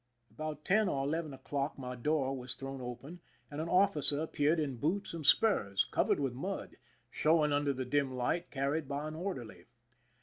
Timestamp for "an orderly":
9.07-9.65